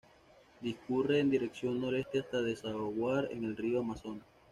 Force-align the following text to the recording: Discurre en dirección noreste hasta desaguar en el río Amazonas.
Discurre 0.61 1.19
en 1.19 1.29
dirección 1.29 1.79
noreste 1.79 2.21
hasta 2.21 2.41
desaguar 2.41 3.31
en 3.31 3.43
el 3.43 3.55
río 3.55 3.81
Amazonas. 3.81 4.25